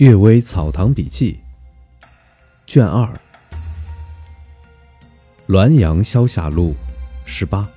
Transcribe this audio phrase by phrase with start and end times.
[0.02, 1.38] 《岳微草堂笔记》
[2.66, 3.06] 卷二，
[5.52, 6.70] 《滦阳消夏录》
[7.26, 7.68] 十八。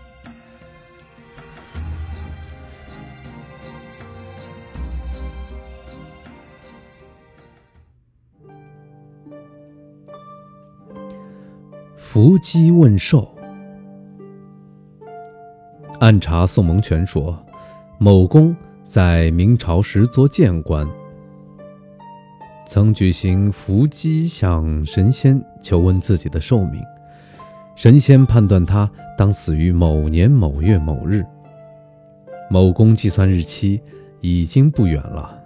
[11.97, 13.29] 伏击问寿。
[15.99, 17.37] 按查宋蒙权说，
[17.97, 18.55] 某公
[18.87, 20.87] 在明朝时做谏官。
[22.73, 26.81] 曾举行伏击向神仙求问自己的寿命，
[27.75, 31.23] 神仙判断他当死于某年某月某日。
[32.49, 33.79] 某公计算日期
[34.21, 35.39] 已经不远了，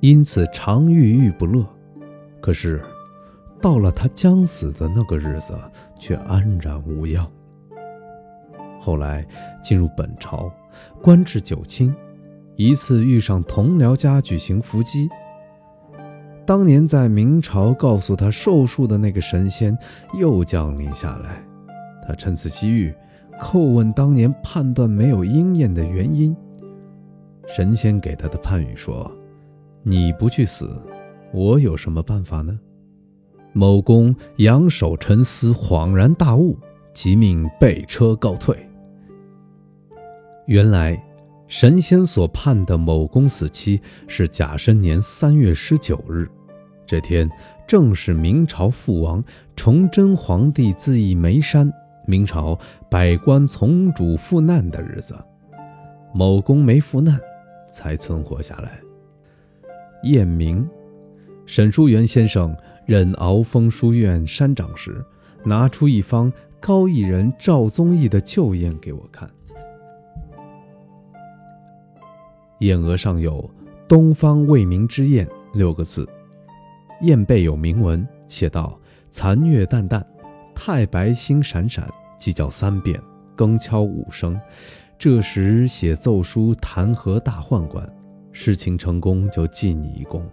[0.00, 1.62] 因此常郁郁不乐。
[2.40, 2.80] 可是，
[3.60, 5.52] 到了他将死的那个日子，
[5.98, 7.30] 却安然无恙。
[8.80, 9.22] 后来
[9.62, 10.50] 进入本朝，
[11.02, 11.94] 官至九卿，
[12.56, 15.10] 一次遇上同僚家举行伏击。
[16.46, 19.76] 当年在明朝告诉他寿数的那个神仙
[20.18, 21.42] 又降临下来，
[22.06, 22.94] 他趁此机遇
[23.40, 26.36] 叩问当年判断没有应验的原因。
[27.46, 29.10] 神仙给他的判语说
[29.82, 30.80] ：“你不去死，
[31.32, 32.58] 我有什么办法呢？”
[33.52, 36.58] 某公仰首沉思，恍然大悟，
[36.92, 38.56] 即命备车告退。
[40.46, 41.00] 原来，
[41.46, 46.28] 神仙所判的某公死期是甲申年三月十九日。
[46.86, 47.30] 这天
[47.66, 49.22] 正是明朝父王
[49.56, 51.72] 崇祯皇帝自缢煤山，
[52.06, 52.58] 明朝
[52.90, 55.14] 百官从主赴难的日子。
[56.14, 57.18] 某公没赴难，
[57.70, 58.80] 才存活下来。
[60.04, 60.68] 验明，
[61.46, 62.56] 沈书元先生
[62.86, 65.04] 任鳌峰书院山长时，
[65.44, 69.28] 拿出一方高义人赵宗义的旧砚给我看。
[72.60, 73.48] 堰额上有
[73.88, 76.08] “东方未明之宴”六个字。
[77.00, 78.78] 砚背有铭文，写道
[79.10, 80.06] ：“残月淡淡，
[80.54, 81.88] 太白星闪闪，
[82.18, 83.00] 即叫三遍，
[83.34, 84.40] 更敲五声。
[84.96, 87.86] 这时写奏书弹劾大宦官，
[88.30, 90.24] 事情成功就记你一功，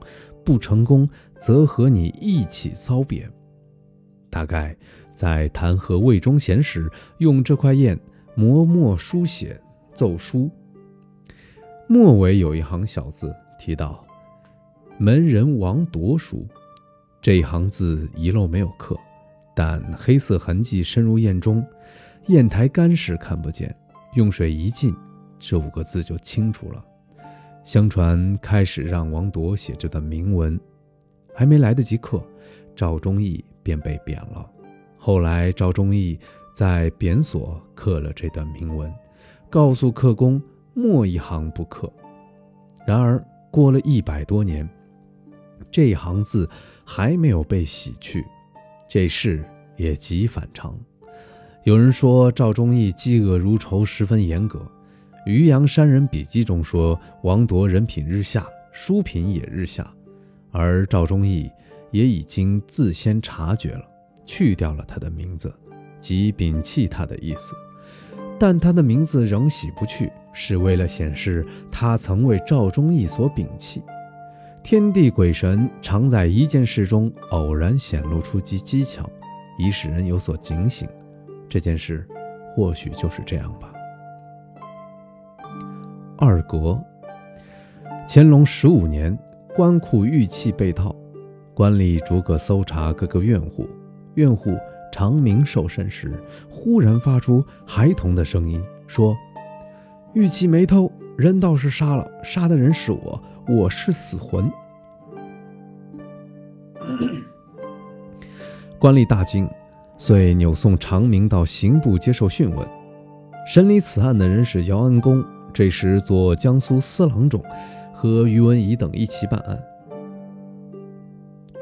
[0.45, 1.09] 不成功
[1.39, 3.29] 则和你一起遭贬。”
[4.29, 4.73] 大概
[5.13, 7.99] 在弹劾魏忠贤时，用这块砚
[8.35, 9.59] 磨墨书写
[9.93, 10.49] 奏书。
[11.91, 14.01] 末尾有一行小字，提到。
[14.97, 16.47] 门人王铎书，
[17.21, 18.97] 这一行字遗漏没有刻，
[19.53, 21.61] 但黑色痕迹深入砚中，
[22.27, 23.75] 砚台干时看不见，
[24.15, 24.95] 用水一浸，
[25.37, 26.81] 这五个字就清楚了。
[27.65, 30.57] 相传开始让王铎写这段铭文，
[31.35, 32.23] 还没来得及刻，
[32.73, 34.49] 赵忠义便被贬了。
[34.97, 36.17] 后来赵忠义
[36.55, 38.89] 在贬所刻了这段铭文，
[39.49, 40.41] 告诉刻工
[40.73, 41.91] 墨一行不刻。
[42.85, 44.67] 然而过了一百多年。
[45.69, 46.49] 这一行字
[46.83, 48.25] 还没有被洗去，
[48.89, 49.45] 这事
[49.77, 50.75] 也极反常。
[51.63, 54.59] 有人说赵忠义嫉恶如仇，十分严格。
[55.27, 59.93] 《渔阳山人笔记》中说，王铎人品日下，书品也日下，
[60.51, 61.49] 而赵忠义
[61.91, 63.85] 也已经自先察觉了，
[64.25, 65.53] 去掉了他的名字，
[65.99, 67.53] 即摒弃他的意思。
[68.39, 73.81] 但他的名字仍洗不去，是为了显示他曾为赵忠义所摒弃。
[74.63, 79.09] 天地鬼神常在一件事中偶然显露出其技巧，
[79.57, 80.87] 以使人有所警醒。
[81.49, 82.07] 这件事
[82.53, 83.71] 或许就是这样吧。
[86.17, 86.79] 二阁，
[88.07, 89.17] 乾隆十五年，
[89.55, 90.95] 官库玉器被盗，
[91.55, 93.67] 官吏逐个搜查各个院户。
[94.13, 94.55] 院户
[94.91, 96.13] 长明受审时，
[96.49, 99.17] 忽然发出孩童的声音，说
[100.13, 104.49] ：“玉器没偷，人倒是杀了，杀的人是我。”我是死魂。
[108.77, 109.49] 官吏大惊，
[109.97, 112.67] 遂扭送长明到刑部接受讯问。
[113.47, 117.43] 审理此案的人是姚安公，这时做江苏司郎中，
[117.93, 119.59] 和于文仪等一起办案。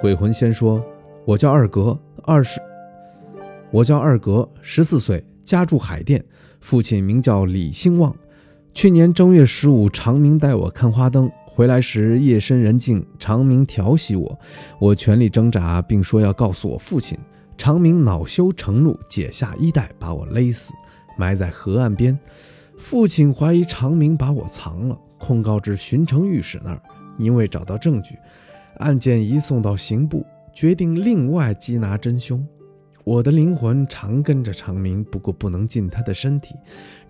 [0.01, 0.83] 鬼魂先说
[1.25, 2.59] ：“我叫二格，二十，
[3.71, 6.23] 我叫二格，十四岁，家住海淀，
[6.59, 8.13] 父亲名叫李兴旺。
[8.74, 14.39] 去年正月十五，长明带我看花灯。”回来时夜深人静，长明调戏我，
[14.80, 17.18] 我全力挣扎，并说要告诉我父亲。
[17.57, 20.71] 长明恼羞成怒，解下衣带把我勒死，
[21.18, 22.18] 埋在河岸边。
[22.77, 26.81] 父亲怀疑长明把我藏了，控告至巡城御史那儿，
[27.18, 28.16] 因未找到证据，
[28.77, 32.42] 案件移送到刑部，决定另外缉拿真凶。
[33.09, 36.53] 我的灵魂常跟着长明，不过不能进他的身体，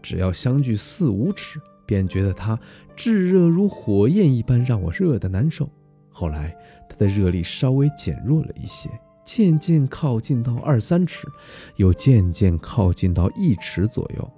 [0.02, 1.60] 只要相距四五尺。
[1.86, 2.58] 便觉得他
[2.96, 5.70] 炙热如火焰一般，让我热得难受。
[6.10, 6.56] 后来，
[6.88, 8.90] 他的热力稍微减弱了一些，
[9.26, 11.28] 渐渐靠近到二三尺，
[11.76, 14.32] 又渐渐靠近到一尺左右。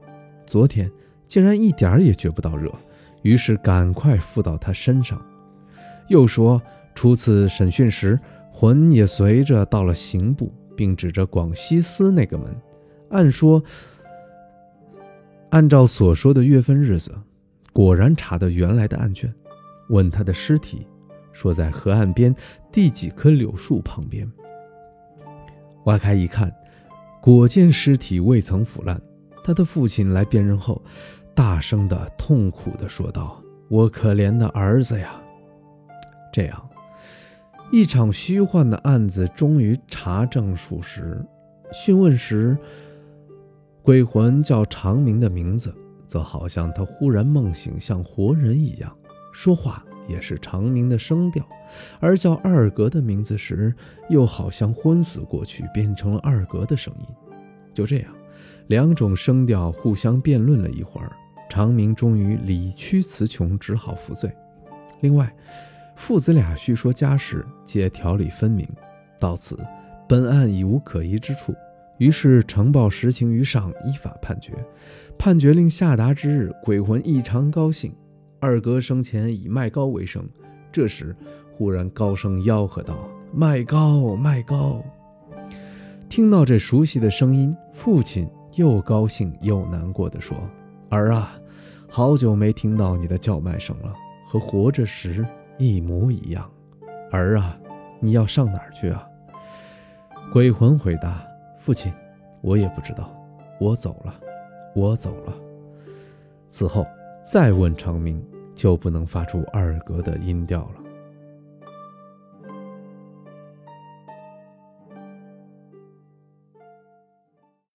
[0.47, 0.89] 昨天
[1.27, 2.73] 竟然一点儿也觉不到热，
[3.21, 5.23] 于是赶快附到他身上。
[6.07, 6.59] 又说，
[6.95, 8.19] 初次审讯时，
[8.51, 12.55] 魂也随着到了刑部，并指着广西司那个门。
[13.09, 13.63] 按说，
[15.49, 17.11] 按照所说的月份日子，
[17.73, 19.33] 果然查到原来的案卷。
[19.89, 20.87] 问他的尸体。
[21.33, 22.35] 说在河岸边
[22.73, 24.29] 第几棵柳树旁边，
[25.85, 26.53] 挖开一看，
[27.21, 29.01] 果见尸体未曾腐烂。
[29.43, 30.81] 他的父亲来辨认后，
[31.33, 35.19] 大声的、痛苦的说道：“我可怜的儿子呀！”
[36.31, 36.69] 这样，
[37.71, 41.25] 一场虚幻的案子终于查证属实。
[41.71, 42.57] 讯问时，
[43.81, 45.73] 鬼魂叫长明的名字，
[46.05, 48.93] 则好像他忽然梦醒，像活人一样
[49.31, 49.83] 说话。
[50.07, 51.45] 也是长明的声调，
[52.01, 53.73] 而叫二格的名字时，
[54.09, 57.05] 又好像昏死过去，变成了二格的声音。
[57.73, 58.11] 就这样，
[58.67, 61.11] 两种声调互相辩论了一会儿，
[61.47, 64.29] 长明终于理屈词穷，只好服罪。
[65.01, 65.33] 另外，
[65.95, 68.67] 父子俩叙说家事，皆条理分明。
[69.19, 69.57] 到此，
[70.07, 71.53] 本案已无可疑之处，
[71.97, 74.53] 于是呈报实情于上，依法判决。
[75.17, 77.93] 判决令下达之日，鬼魂异常高兴。
[78.39, 80.27] 二哥生前以卖糕为生，
[80.71, 81.15] 这时
[81.53, 82.97] 忽然高声吆喝道
[83.31, 84.83] ：“卖糕，卖糕！”
[86.09, 90.35] 听到这熟悉的声音，父亲又高兴又难过的说
[90.89, 91.33] ：“儿啊，
[91.87, 93.93] 好久没听到你的叫卖声了，
[94.25, 95.23] 和活着时
[95.61, 96.49] 一模一样。
[97.11, 97.57] 儿啊，
[97.99, 99.07] 你要上哪儿去啊？”
[100.33, 101.21] 鬼魂回答
[101.59, 101.93] ：“父亲，
[102.41, 103.09] 我也不知道，
[103.59, 104.13] 我走了，
[104.75, 105.33] 我走了。”
[106.49, 106.85] 此后。
[107.23, 108.19] 再问长明，
[108.55, 110.80] 就不能发出二格的音调了。